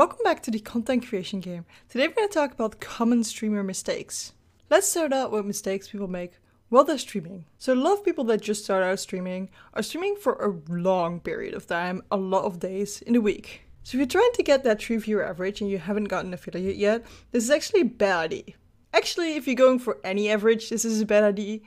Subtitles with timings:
[0.00, 1.66] Welcome back to the content creation game.
[1.90, 4.32] Today we're going to talk about common streamer mistakes.
[4.70, 6.38] Let's start out with mistakes people make
[6.70, 7.44] while they're streaming.
[7.58, 11.20] So a lot of people that just start out streaming are streaming for a long
[11.20, 13.64] period of time, a lot of days in a week.
[13.82, 16.76] So if you're trying to get that 3 viewer average and you haven't gotten affiliate
[16.76, 18.54] yet, this is actually a bad idea.
[18.94, 21.58] Actually, if you're going for any average, this is a bad idea.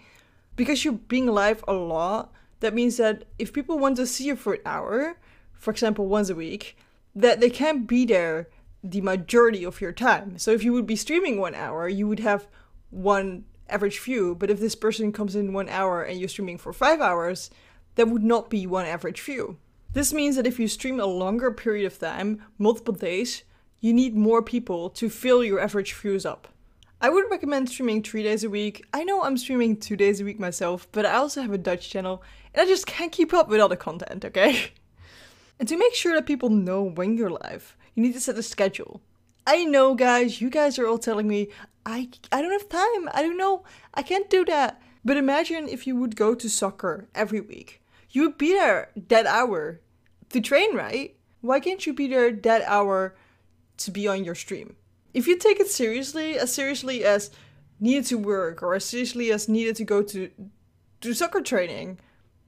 [0.55, 4.35] Because you're being live a lot, that means that if people want to see you
[4.35, 5.17] for an hour,
[5.53, 6.75] for example once a week,
[7.15, 8.47] that they can't be there
[8.83, 10.37] the majority of your time.
[10.37, 12.47] So if you would be streaming one hour, you would have
[12.89, 14.35] one average view.
[14.35, 17.49] But if this person comes in one hour and you're streaming for five hours,
[17.95, 19.57] that would not be one average view.
[19.93, 23.43] This means that if you stream a longer period of time, multiple days,
[23.79, 26.47] you need more people to fill your average views up.
[26.99, 28.85] I would recommend streaming three days a week.
[28.93, 31.89] I know I'm streaming two days a week myself, but I also have a Dutch
[31.89, 32.23] channel
[32.53, 34.71] and I just can't keep up with all the content, okay?
[35.59, 38.43] And to make sure that people know when you're live, you need to set a
[38.43, 39.01] schedule.
[39.45, 41.49] I know, guys, you guys are all telling me,
[41.85, 43.09] I, I don't have time.
[43.13, 43.63] I don't know.
[43.93, 44.81] I can't do that.
[45.05, 47.81] But imagine if you would go to soccer every week.
[48.11, 49.81] You would be there that hour
[50.29, 51.15] to train, right?
[51.41, 53.15] Why can't you be there that hour
[53.77, 54.75] to be on your stream?
[55.13, 57.31] If you take it seriously, as seriously as
[57.79, 60.31] needed to work or as seriously as needed to go to
[61.01, 61.99] do soccer training,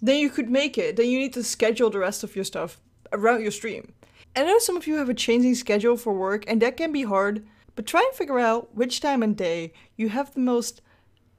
[0.01, 0.95] then you could make it.
[0.95, 2.79] Then you need to schedule the rest of your stuff
[3.15, 3.93] around your stream.
[4.35, 7.03] I know some of you have a changing schedule for work, and that can be
[7.03, 10.81] hard, but try and figure out which time and day you have the most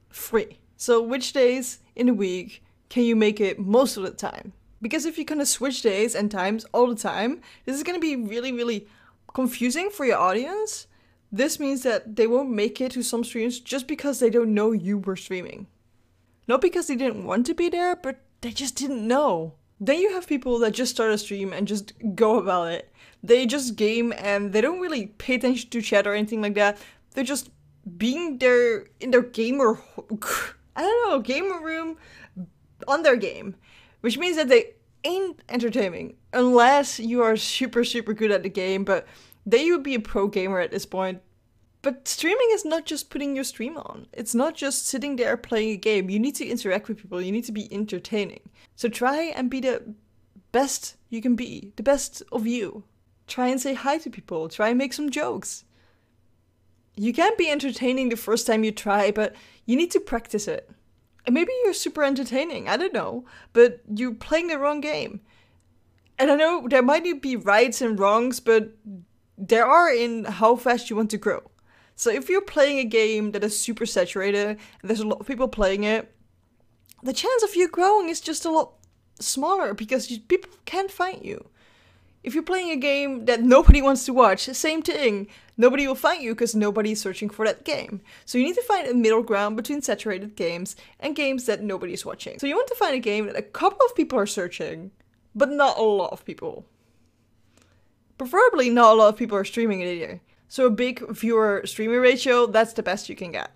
[0.09, 0.59] free.
[0.77, 4.53] So, which days in the week can you make it most of the time?
[4.81, 7.99] Because if you kind of switch days and times all the time, this is going
[7.99, 8.87] to be really, really
[9.33, 10.87] confusing for your audience.
[11.31, 14.71] This means that they won't make it to some streams just because they don't know
[14.71, 15.67] you were streaming.
[16.47, 19.53] Not because they didn't want to be there, but they just didn't know.
[19.79, 22.91] Then you have people that just start a stream and just go about it.
[23.23, 26.77] They just game and they don't really pay attention to chat or anything like that.
[27.13, 27.49] They're just
[27.97, 29.79] being there in their gamer,
[30.75, 31.97] I don't know, gamer room
[32.87, 33.55] on their game,
[34.01, 34.73] which means that they
[35.03, 38.83] ain't entertaining unless you are super super good at the game.
[38.83, 39.07] But
[39.45, 41.21] then you would be a pro gamer at this point
[41.81, 44.07] but streaming is not just putting your stream on.
[44.13, 46.09] It's not just sitting there playing a game.
[46.09, 47.21] You need to interact with people.
[47.21, 48.49] You need to be entertaining.
[48.75, 49.93] So try and be the
[50.51, 52.83] best you can be, the best of you.
[53.27, 54.49] Try and say hi to people.
[54.49, 55.65] Try and make some jokes.
[56.95, 59.35] You can't be entertaining the first time you try, but
[59.65, 60.69] you need to practice it.
[61.25, 65.21] And maybe you're super entertaining, I don't know, but you're playing the wrong game.
[66.17, 68.71] And I know there might be rights and wrongs, but
[69.37, 71.51] there are in how fast you want to grow.
[71.97, 75.25] So if you're playing a game that is super saturated and there's a lot of
[75.25, 76.13] people playing it,
[77.01, 78.73] the chance of you growing is just a lot
[79.19, 81.49] smaller because you, people can't find you.
[82.23, 85.27] If you're playing a game that nobody wants to watch, same thing.
[85.57, 88.01] Nobody will find you because nobody's searching for that game.
[88.25, 92.05] So you need to find a middle ground between saturated games and games that nobody's
[92.05, 92.37] watching.
[92.37, 94.91] So you want to find a game that a couple of people are searching,
[95.33, 96.67] but not a lot of people.
[98.19, 100.21] Preferably not a lot of people are streaming it either.
[100.47, 103.51] So a big viewer streamer ratio, that's the best you can get.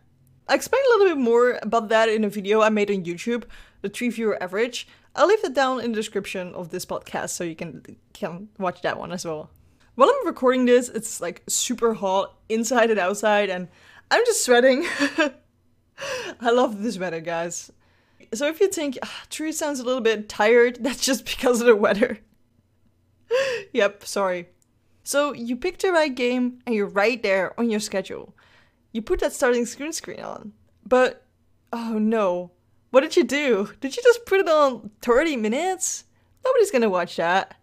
[0.48, 3.44] I explained a little bit more about that in a video I made on YouTube,
[3.82, 4.88] the 3 viewer average.
[5.16, 8.82] I'll leave that down in the description of this podcast so you can, can watch
[8.82, 9.50] that one as well.
[9.96, 13.68] While I'm recording this, it's like super hot inside and outside and
[14.10, 14.86] I'm just sweating.
[16.42, 17.72] I love this weather, guys.
[18.34, 21.68] So if you think ah, Trui sounds a little bit tired, that's just because of
[21.68, 22.20] the weather.
[23.74, 24.50] yep, sorry.
[25.04, 28.36] So you pick the right game and you're right there on your schedule.
[28.92, 30.54] You put that starting screen screen on.
[30.86, 31.26] But
[31.74, 32.52] oh no.
[32.92, 33.70] What did you do?
[33.80, 36.04] Did you just put it on 30 minutes?
[36.44, 37.56] Nobody's gonna watch that.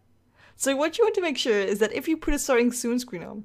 [0.57, 2.99] So what you want to make sure is that if you put a starting soon
[2.99, 3.45] screen on,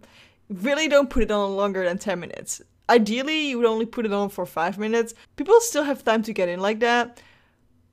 [0.49, 2.61] really don't put it on longer than 10 minutes.
[2.89, 5.13] Ideally, you would only put it on for 5 minutes.
[5.35, 7.21] People still have time to get in like that.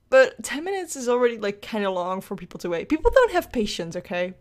[0.09, 2.89] But 10 minutes is already like kind of long for people to wait.
[2.89, 4.33] People don't have patience, okay?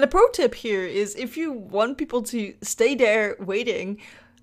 [0.00, 3.98] And a pro tip here is if you want people to stay there waiting,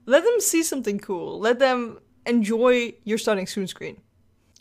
[0.05, 1.39] let them see something cool.
[1.39, 1.97] Let them
[2.27, 3.99] enjoy your starting soon screen.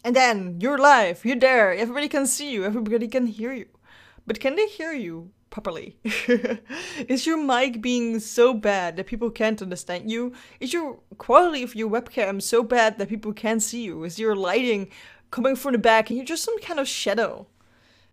[0.04, 3.66] And then you're live, you're there, everybody can see you, everybody can hear you.
[4.26, 5.98] But can they hear you properly?
[7.08, 10.32] is your mic being so bad that people can't understand you?
[10.60, 14.02] Is your quality of your webcam so bad that people can't see you?
[14.04, 14.88] Is your lighting
[15.30, 17.48] coming from the back and you're just some kind of shadow?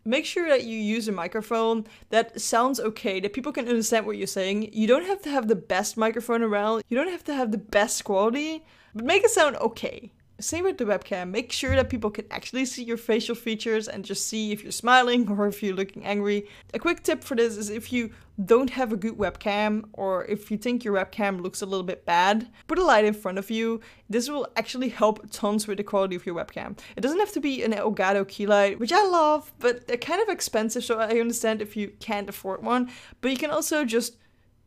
[0.05, 4.17] Make sure that you use a microphone that sounds okay, that people can understand what
[4.17, 4.69] you're saying.
[4.73, 7.57] You don't have to have the best microphone around, you don't have to have the
[7.57, 10.11] best quality, but make it sound okay.
[10.43, 11.29] Same with the webcam.
[11.29, 14.73] Make sure that people can actually see your facial features and just see if you're
[14.73, 16.47] smiling or if you're looking angry.
[16.73, 18.11] A quick tip for this is if you
[18.43, 22.05] don't have a good webcam or if you think your webcam looks a little bit
[22.05, 23.79] bad, put a light in front of you.
[24.09, 26.77] This will actually help tons with the quality of your webcam.
[26.97, 30.21] It doesn't have to be an Elgato key light, which I love, but they're kind
[30.21, 32.91] of expensive, so I understand if you can't afford one.
[33.21, 34.17] But you can also just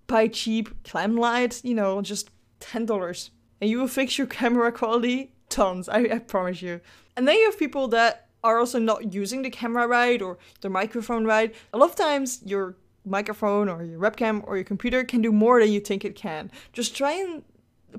[0.06, 2.30] buy cheap clam light, you know, just
[2.60, 3.30] $10.
[3.60, 6.80] And you will fix your camera quality tons, I, I promise you.
[7.16, 10.70] And then you have people that are also not using the camera right or the
[10.70, 11.54] microphone right.
[11.72, 15.60] A lot of times your microphone or your webcam or your computer can do more
[15.60, 16.50] than you think it can.
[16.72, 17.42] Just try and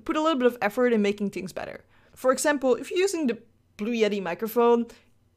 [0.05, 1.83] put a little bit of effort in making things better.
[2.13, 3.38] For example, if you're using the
[3.77, 4.88] Blue Yeti microphone,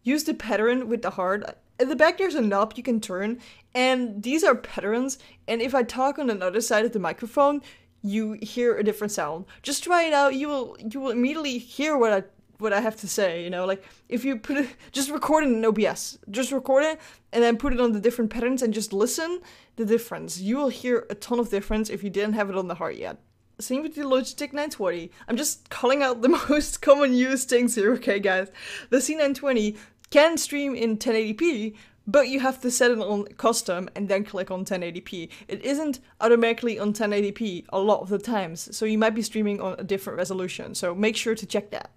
[0.02, 1.44] use the pattern with the heart.
[1.78, 3.40] At the back there's a knob you can turn
[3.74, 5.18] and these are patterns
[5.48, 7.62] and if I talk on another side of the microphone,
[8.02, 9.44] you hear a different sound.
[9.62, 10.34] Just try it out.
[10.34, 12.22] You will you will immediately hear what I
[12.58, 15.48] what I have to say, you know, like if you put it just record it
[15.48, 16.18] in OBS.
[16.30, 17.00] Just record it
[17.32, 19.40] and then put it on the different patterns and just listen
[19.76, 20.40] the difference.
[20.40, 22.96] You will hear a ton of difference if you didn't have it on the heart
[22.96, 23.18] yet.
[23.58, 25.10] Same with the Logitech 920.
[25.28, 28.48] I'm just calling out the most common used things here, okay guys.
[28.88, 29.76] The C920
[30.10, 31.76] can stream in 1080p,
[32.10, 35.28] but you have to set it on custom and then click on 1080p.
[35.46, 39.60] It isn't automatically on 1080p a lot of the times, so you might be streaming
[39.60, 41.90] on a different resolution, so make sure to check that.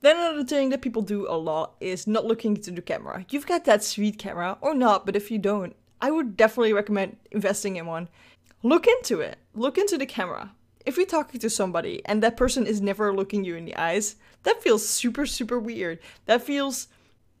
[0.00, 3.24] Then another thing that people do a lot is not looking into the camera.
[3.30, 7.18] You've got that sweet camera, or not, but if you don't, I would definitely recommend
[7.30, 8.08] investing in one.
[8.62, 9.38] Look into it.
[9.54, 10.52] Look into the camera.
[10.86, 14.16] If you're talking to somebody and that person is never looking you in the eyes,
[14.44, 15.98] that feels super, super weird.
[16.24, 16.88] That feels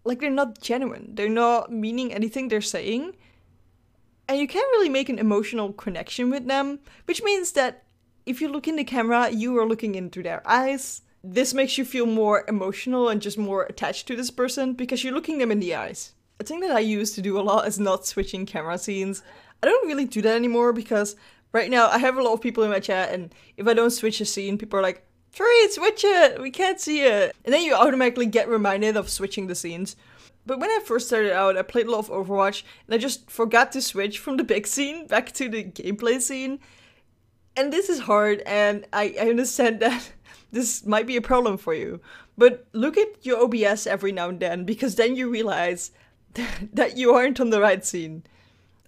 [0.04, 1.14] like they're not genuine.
[1.14, 3.16] They're not meaning anything they're saying.
[4.28, 7.84] And you can't really make an emotional connection with them, which means that
[8.26, 11.02] if you look in the camera, you are looking into their eyes.
[11.22, 15.12] This makes you feel more emotional and just more attached to this person because you're
[15.12, 16.12] looking them in the eyes.
[16.38, 19.22] A thing that I used to do a lot is not switching camera scenes.
[19.62, 21.16] I don't really do that anymore because
[21.52, 23.90] right now I have a lot of people in my chat and if I don't
[23.90, 25.04] switch a scene, people are like,
[25.36, 26.40] Hurry, switch it!
[26.40, 27.34] We can't see it!
[27.44, 29.96] And then you automatically get reminded of switching the scenes.
[30.44, 33.30] But when I first started out, I played a lot of Overwatch, and I just
[33.30, 36.58] forgot to switch from the big scene back to the gameplay scene.
[37.56, 40.12] And this is hard, and I, I understand that
[40.50, 42.00] this might be a problem for you.
[42.36, 45.92] But look at your OBS every now and then, because then you realize
[46.72, 48.24] that you aren't on the right scene.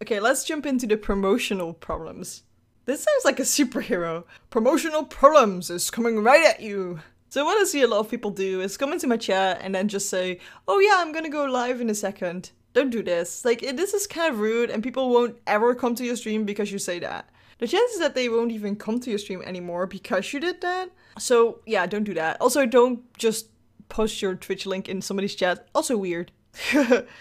[0.02, 2.42] Okay, let's jump into the promotional problems.
[2.84, 4.24] This sounds like a superhero.
[4.50, 7.00] Promotional problems is coming right at you.
[7.28, 9.74] So what I see a lot of people do is come into my chat and
[9.74, 12.50] then just say, oh yeah, I'm gonna go live in a second.
[12.72, 13.44] Don't do this.
[13.44, 16.72] Like, this is kind of rude and people won't ever come to your stream because
[16.72, 17.30] you say that.
[17.58, 20.90] The chances that they won't even come to your stream anymore because you did that.
[21.18, 22.40] So yeah, don't do that.
[22.40, 23.46] Also, don't just
[23.88, 25.68] post your Twitch link in somebody's chat.
[25.74, 26.32] Also weird.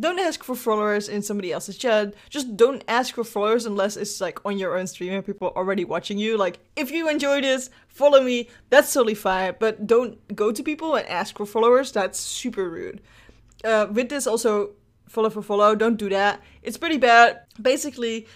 [0.00, 2.14] don't ask for followers in somebody else's chat.
[2.28, 5.56] Just don't ask for followers unless it's like on your own stream and people are
[5.56, 6.36] already watching you.
[6.36, 8.48] Like, if you enjoy this, follow me.
[8.70, 9.54] That's totally fine.
[9.58, 11.92] But don't go to people and ask for followers.
[11.92, 13.00] That's super rude.
[13.62, 14.70] Uh, with this, also
[15.06, 15.74] follow for follow.
[15.74, 16.40] Don't do that.
[16.62, 17.40] It's pretty bad.
[17.60, 18.26] Basically,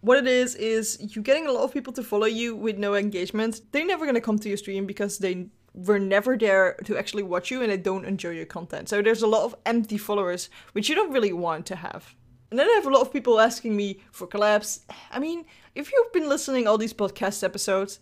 [0.00, 2.94] what it is is you're getting a lot of people to follow you with no
[2.94, 3.62] engagement.
[3.72, 5.48] They're never gonna come to your stream because they
[5.86, 8.88] were never there to actually watch you and they don't enjoy your content.
[8.88, 12.14] So there's a lot of empty followers, which you don't really want to have.
[12.50, 14.80] And then I have a lot of people asking me for collabs.
[15.10, 15.44] I mean,
[15.74, 18.00] if you've been listening all these podcast episodes,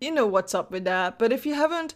[0.00, 1.18] you know what's up with that.
[1.18, 1.94] But if you haven't,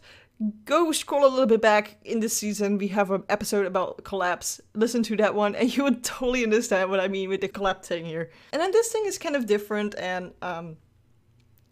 [0.64, 2.78] go scroll a little bit back in this season.
[2.78, 4.60] We have an episode about collabs.
[4.74, 7.84] Listen to that one, and you would totally understand what I mean with the collab
[7.84, 8.30] thing here.
[8.52, 10.76] And then this thing is kind of different, and um,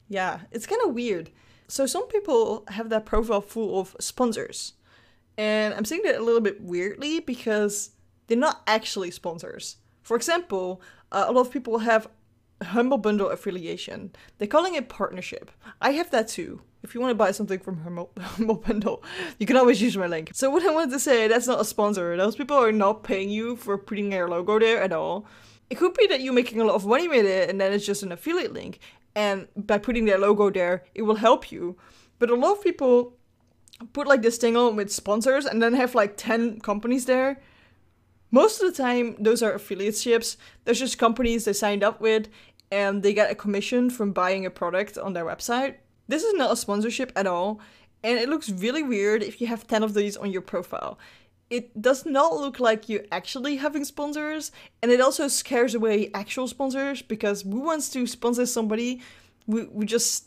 [0.08, 1.30] yeah, it's kind of weird.
[1.70, 4.72] So some people have that profile full of sponsors.
[5.38, 7.90] And I'm saying that a little bit weirdly because
[8.26, 9.76] they're not actually sponsors.
[10.02, 12.08] For example, uh, a lot of people have
[12.60, 14.10] Humble Bundle affiliation.
[14.38, 15.50] They're calling it partnership.
[15.80, 16.60] I have that too.
[16.82, 19.04] If you want to buy something from Humble, Humble Bundle,
[19.38, 20.32] you can always use my link.
[20.34, 22.16] So what I wanted to say, that's not a sponsor.
[22.16, 25.24] Those people are not paying you for putting their logo there at all.
[25.70, 27.86] It could be that you're making a lot of money with it and then it's
[27.86, 28.80] just an affiliate link
[29.14, 31.76] and by putting their logo there, it will help you.
[32.18, 33.16] But a lot of people
[33.92, 37.40] put like this thing on with sponsors and then have like 10 companies there.
[38.30, 40.36] Most of the time, those are affiliateships.
[40.64, 42.28] There's just companies they signed up with
[42.70, 45.76] and they get a commission from buying a product on their website.
[46.06, 47.60] This is not a sponsorship at all,
[48.02, 50.98] and it looks really weird if you have 10 of these on your profile
[51.50, 56.46] it does not look like you're actually having sponsors and it also scares away actual
[56.46, 59.02] sponsors because who wants to sponsor somebody
[59.46, 60.26] who, who just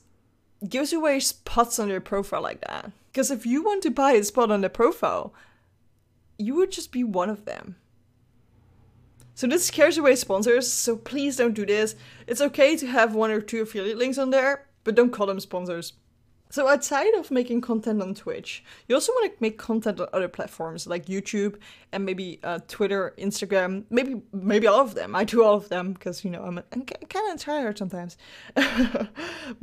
[0.68, 4.24] gives away spots on their profile like that Because if you want to buy a
[4.24, 5.34] spot on their profile,
[6.38, 7.76] you would just be one of them.
[9.36, 11.96] So this scares away sponsors, so please don't do this.
[12.28, 15.40] It's okay to have one or two affiliate links on there, but don't call them
[15.40, 15.94] sponsors.
[16.54, 20.28] So outside of making content on Twitch, you also want to make content on other
[20.28, 21.56] platforms like YouTube
[21.92, 25.16] and maybe uh, Twitter, Instagram, maybe maybe all of them.
[25.16, 28.18] I do all of them because you know I'm, I'm kind of tired sometimes.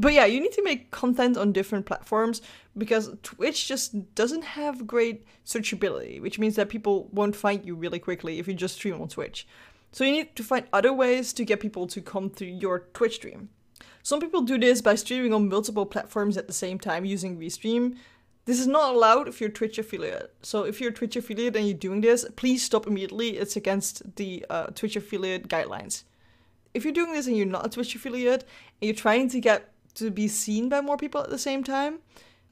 [0.00, 2.42] but yeah, you need to make content on different platforms
[2.76, 8.00] because Twitch just doesn't have great searchability, which means that people won't find you really
[8.00, 9.46] quickly if you just stream on Twitch.
[9.92, 13.14] So you need to find other ways to get people to come to your Twitch
[13.14, 13.50] stream.
[14.02, 17.96] Some people do this by streaming on multiple platforms at the same time using Restream.
[18.46, 20.34] This is not allowed if you're Twitch affiliate.
[20.42, 23.36] So if you're Twitch affiliate and you're doing this, please stop immediately.
[23.36, 26.04] It's against the uh, Twitch affiliate guidelines.
[26.72, 28.42] If you're doing this and you're not a Twitch affiliate
[28.80, 31.98] and you're trying to get to be seen by more people at the same time,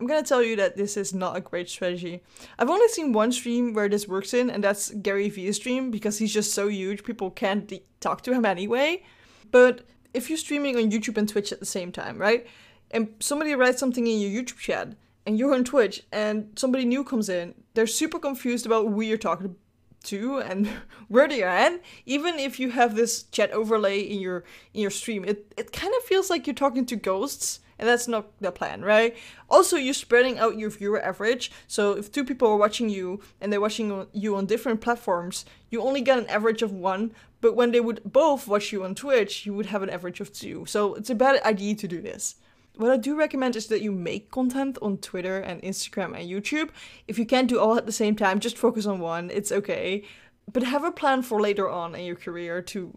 [0.01, 2.23] I'm gonna tell you that this is not a great strategy.
[2.59, 6.19] I've only seen one stream where this works in, and that's Gary Vee's stream because
[6.19, 9.03] he's just so huge, people can't talk to him anyway.
[9.51, 9.83] But
[10.15, 12.47] if you're streaming on YouTube and Twitch at the same time, right?
[12.91, 14.95] And somebody writes something in your YouTube chat
[15.27, 19.19] and you're on Twitch and somebody new comes in, they're super confused about who you're
[19.19, 19.57] talking
[20.05, 20.69] to and
[21.09, 21.83] where they are at.
[22.07, 25.93] Even if you have this chat overlay in your in your stream, it, it kind
[25.97, 29.17] of feels like you're talking to ghosts and that's not the plan, right?
[29.49, 31.51] Also, you're spreading out your viewer average.
[31.67, 35.81] So if two people are watching you and they're watching you on different platforms, you
[35.81, 37.13] only get an average of one.
[37.41, 40.33] But when they would both watch you on Twitch, you would have an average of
[40.33, 40.67] two.
[40.67, 42.37] So it's a bad idea to do this.
[42.77, 46.71] What I do recommend is that you make content on Twitter and Instagram and YouTube.
[47.09, 49.31] If you can't do all at the same time, just focus on one.
[49.31, 50.05] It's okay.
[50.53, 52.93] But have a plan for later on in your career to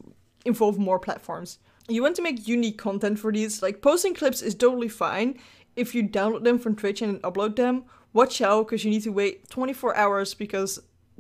[0.45, 1.59] involve more platforms
[1.93, 3.61] you want to make unique content for these.
[3.61, 5.39] Like posting clips is totally fine
[5.75, 7.85] if you download them from Twitch and upload them.
[8.13, 10.79] Watch out because you need to wait 24 hours because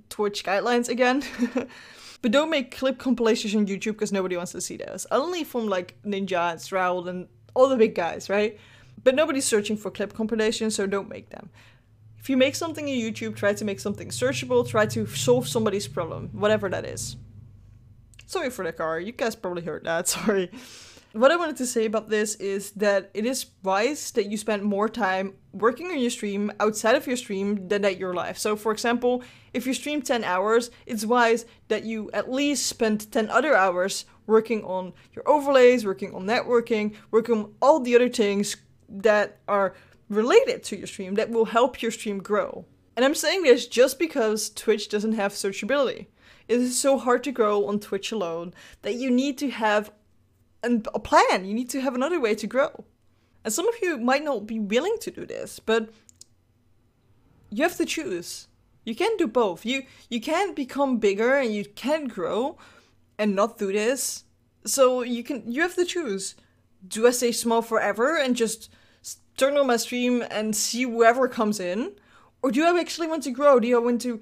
[0.09, 1.23] Twitch guidelines again.
[2.21, 5.07] but don't make clip compilations on YouTube because nobody wants to see those.
[5.11, 8.57] Only from like Ninja and Shroud and all the big guys, right?
[9.03, 11.49] But nobody's searching for clip compilations, so don't make them.
[12.19, 15.87] If you make something on YouTube, try to make something searchable, try to solve somebody's
[15.87, 17.15] problem, whatever that is.
[18.31, 18.97] Sorry for the car.
[18.97, 20.07] You guys probably heard that.
[20.17, 20.49] Sorry.
[21.11, 24.63] What I wanted to say about this is that it is wise that you spend
[24.63, 28.37] more time working on your stream outside of your stream than at your life.
[28.37, 29.21] So, for example,
[29.53, 34.05] if you stream 10 hours, it's wise that you at least spend 10 other hours
[34.27, 38.55] working on your overlays, working on networking, working on all the other things
[38.87, 39.75] that are
[40.07, 42.63] related to your stream that will help your stream grow.
[42.95, 46.07] And I'm saying this just because Twitch doesn't have searchability.
[46.51, 49.89] It is so hard to grow on Twitch alone that you need to have
[50.61, 51.45] an, a plan.
[51.45, 52.83] You need to have another way to grow.
[53.45, 55.93] And some of you might not be willing to do this, but
[57.49, 58.49] you have to choose.
[58.83, 59.65] You can do both.
[59.65, 62.57] You you can become bigger and you can grow
[63.17, 64.25] and not do this.
[64.65, 66.35] So you can you have to choose.
[66.85, 68.69] Do I stay small forever and just
[69.37, 71.93] turn on my stream and see whoever comes in?
[72.43, 73.57] Or do I actually want to grow?
[73.61, 74.19] Do I want to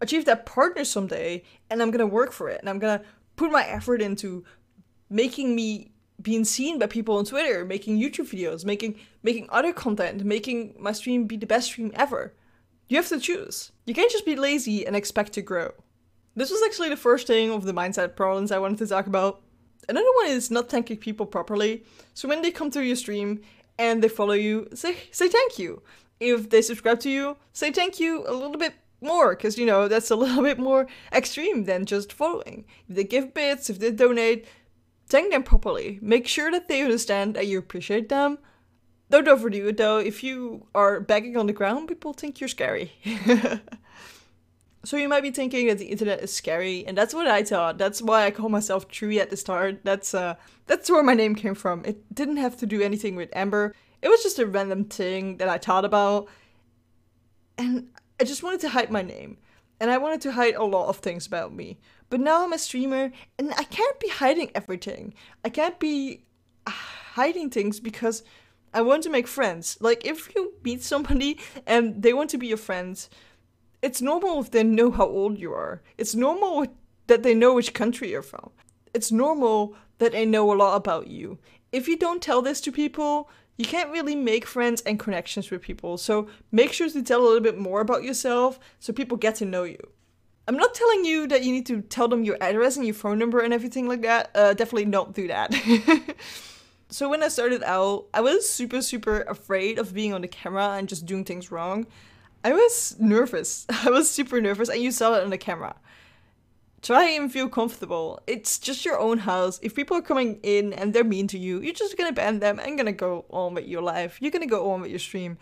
[0.00, 3.02] achieve that partner someday and I'm gonna work for it and I'm gonna
[3.36, 4.44] put my effort into
[5.08, 5.92] making me
[6.22, 10.92] being seen by people on Twitter, making YouTube videos, making making other content, making my
[10.92, 12.34] stream be the best stream ever.
[12.88, 13.72] You have to choose.
[13.86, 15.72] You can't just be lazy and expect to grow.
[16.34, 19.42] This was actually the first thing of the mindset problems I wanted to talk about.
[19.88, 21.84] Another one is not thanking people properly.
[22.14, 23.40] So when they come to your stream
[23.78, 25.82] and they follow you, say say thank you.
[26.18, 29.88] If they subscribe to you, say thank you a little bit more because you know
[29.88, 32.64] that's a little bit more extreme than just following.
[32.88, 34.46] If they give bits if they donate
[35.08, 35.98] thank them properly.
[36.00, 38.38] Make sure that they understand that you appreciate them.
[39.10, 39.98] Don't overdo it though.
[39.98, 42.92] If you are begging on the ground people think you're scary.
[44.84, 47.76] So you might be thinking that the internet is scary and that's what i thought.
[47.76, 49.80] That's why i call myself Trui at the start.
[49.84, 51.84] That's uh that's where my name came from.
[51.84, 53.74] It didn't have to do anything with amber.
[54.00, 56.28] It was just a random thing that i thought about.
[57.58, 59.38] And I just wanted to hide my name.
[59.80, 61.78] And I wanted to hide a lot of things about me.
[62.10, 65.14] But now I'm a streamer and I can't be hiding everything.
[65.42, 66.24] I can't be
[66.66, 68.22] uh, hiding things because
[68.74, 69.78] I want to make friends.
[69.80, 73.08] Like if you meet somebody and they want to be your friends,
[73.80, 75.80] it's normal if they know how old you are.
[75.96, 76.66] It's normal
[77.06, 78.50] that they know which country you're from.
[78.92, 81.38] It's normal that they know a lot about you.
[81.72, 85.60] If you don't tell this to people, you can't really make friends and connections with
[85.60, 85.98] people.
[85.98, 89.44] So make sure to tell a little bit more about yourself so people get to
[89.44, 89.78] know you.
[90.48, 93.18] I'm not telling you that you need to tell them your address and your phone
[93.18, 94.30] number and everything like that.
[94.34, 95.54] Uh, definitely don't do that.
[96.92, 100.70] So when I started out, I was super, super afraid of being on the camera
[100.70, 101.86] and just doing things wrong.
[102.42, 103.64] I was nervous.
[103.84, 105.76] I was super nervous, and you saw it on the camera.
[106.82, 108.20] Try and feel comfortable.
[108.26, 109.60] It's just your own house.
[109.62, 112.58] If people are coming in and they're mean to you, you're just gonna ban them
[112.58, 114.16] and gonna go on with your life.
[114.20, 115.36] You're gonna go on with your stream.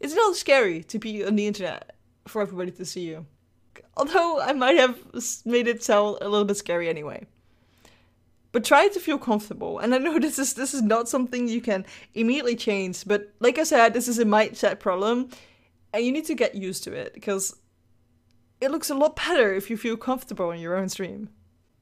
[0.00, 1.94] It's not scary to be on the internet
[2.26, 3.26] for everybody to see you.
[3.96, 4.98] Although I might have
[5.44, 7.26] made it sound a little bit scary anyway.
[8.52, 9.78] But try to feel comfortable.
[9.78, 13.58] And I know this is this is not something you can immediately change, but like
[13.58, 15.28] I said, this is a mindset problem
[15.92, 17.56] and you need to get used to it because
[18.60, 21.30] it looks a lot better if you feel comfortable in your own stream.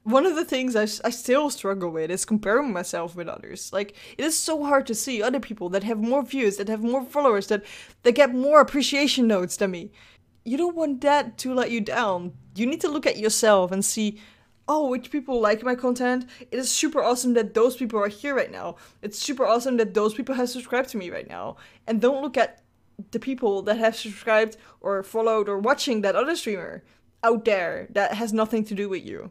[0.04, 3.72] One of the things I, I still struggle with is comparing myself with others.
[3.72, 6.82] Like, it is so hard to see other people that have more views, that have
[6.82, 7.64] more followers, that,
[8.04, 9.90] that get more appreciation notes than me.
[10.44, 12.32] You don't want that to let you down.
[12.54, 14.18] You need to look at yourself and see,
[14.66, 16.26] oh, which people like my content.
[16.50, 18.76] It is super awesome that those people are here right now.
[19.02, 21.56] It's super awesome that those people have subscribed to me right now.
[21.86, 22.62] And don't look at
[23.10, 26.82] the people that have subscribed or followed or watching that other streamer
[27.22, 29.30] out there that has nothing to do with you.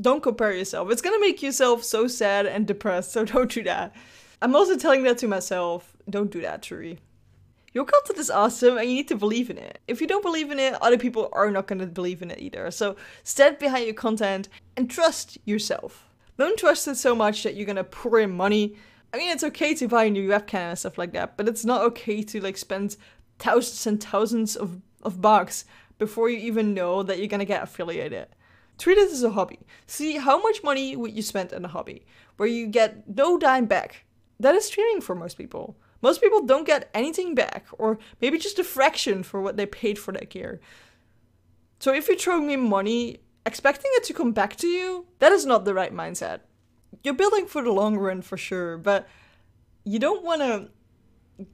[0.00, 0.90] Don't compare yourself.
[0.90, 3.94] It's gonna make yourself so sad and depressed, so don't do that.
[4.42, 5.96] I'm also telling that to myself.
[6.08, 6.98] Don't do that, Trui.
[7.72, 9.78] Your content is awesome and you need to believe in it.
[9.86, 12.70] If you don't believe in it, other people are not gonna believe in it either.
[12.70, 16.08] So stand behind your content and trust yourself.
[16.36, 18.76] Don't trust it so much that you're gonna pour in money
[19.12, 21.64] I mean, it's okay to buy a new webcam and stuff like that, but it's
[21.64, 22.96] not okay to like spend
[23.38, 25.64] thousands and thousands of, of bucks
[25.98, 28.28] before you even know that you're gonna get affiliated.
[28.78, 29.58] Treat it as a hobby.
[29.86, 33.66] See how much money would you spend on a hobby where you get no dime
[33.66, 34.04] back.
[34.38, 35.76] That is streaming for most people.
[36.00, 39.98] Most people don't get anything back, or maybe just a fraction for what they paid
[39.98, 40.60] for that gear.
[41.78, 45.44] So if you're throwing in money, expecting it to come back to you, that is
[45.44, 46.40] not the right mindset
[47.02, 49.08] you're building for the long run for sure, but
[49.84, 50.68] you don't want to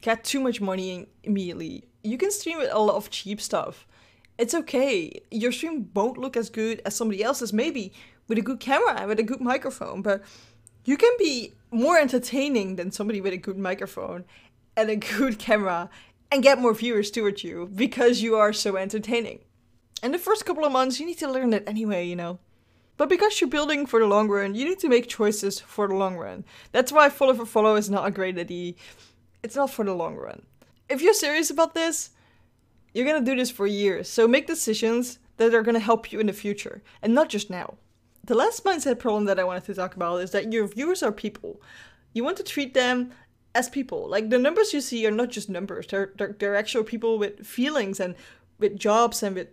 [0.00, 1.84] get too much money immediately.
[2.02, 3.86] You can stream with a lot of cheap stuff.
[4.38, 5.20] It's okay.
[5.30, 7.92] Your stream won't look as good as somebody else's, maybe
[8.28, 10.22] with a good camera, and with a good microphone, but
[10.84, 14.24] you can be more entertaining than somebody with a good microphone
[14.76, 15.90] and a good camera
[16.30, 19.40] and get more viewers towards you because you are so entertaining.
[20.02, 22.38] In the first couple of months, you need to learn it anyway, you know.
[22.96, 25.94] But because you're building for the long run, you need to make choices for the
[25.94, 26.44] long run.
[26.72, 28.74] That's why follow for follow is not a great idea.
[29.42, 30.42] It's not for the long run.
[30.88, 32.10] If you're serious about this,
[32.94, 34.08] you're gonna do this for years.
[34.08, 37.74] So make decisions that are gonna help you in the future and not just now.
[38.24, 41.12] The last mindset problem that I wanted to talk about is that your viewers are
[41.12, 41.60] people.
[42.14, 43.12] You want to treat them
[43.54, 44.08] as people.
[44.08, 47.46] Like the numbers you see are not just numbers, they're, they're, they're actual people with
[47.46, 48.14] feelings and
[48.58, 49.48] with jobs and with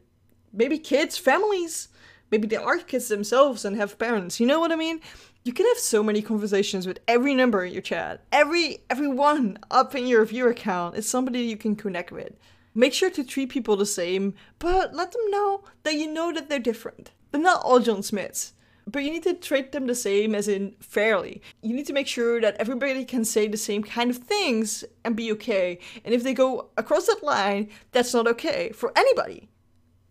[0.54, 1.90] maybe kids, families
[2.34, 4.40] Maybe they are kids themselves and have parents.
[4.40, 5.02] You know what I mean?
[5.44, 8.26] You can have so many conversations with every number in your chat.
[8.32, 12.34] Every everyone up in your viewer account is somebody you can connect with.
[12.74, 16.50] Make sure to treat people the same, but let them know that you know that
[16.50, 17.12] they're different.
[17.30, 18.54] They're not all John Smiths.
[18.88, 21.40] But you need to treat them the same as in fairly.
[21.62, 25.16] You need to make sure that everybody can say the same kind of things and
[25.16, 25.78] be okay.
[26.04, 29.50] And if they go across that line, that's not okay for anybody.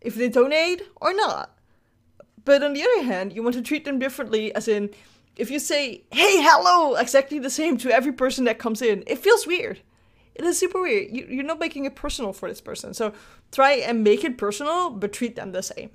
[0.01, 1.59] If they donate or not.
[2.45, 4.91] But on the other hand, you want to treat them differently, as in,
[5.37, 9.19] if you say, hey, hello, exactly the same to every person that comes in, it
[9.19, 9.81] feels weird.
[10.35, 11.15] It is super weird.
[11.15, 12.95] You, you're not making it personal for this person.
[12.95, 13.13] So
[13.51, 15.91] try and make it personal, but treat them the same.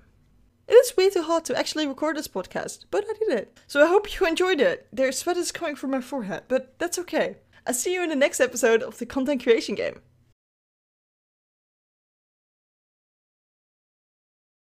[0.67, 3.59] It is way too hot to actually record this podcast, but I did it.
[3.67, 4.87] So I hope you enjoyed it.
[4.91, 7.37] There's sweat is coming from my forehead, but that's okay.
[7.65, 10.01] I'll see you in the next episode of the content creation game.